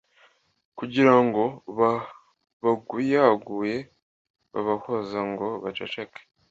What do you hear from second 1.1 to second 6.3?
ngo babaguyaguye babahoza ngo baceceke.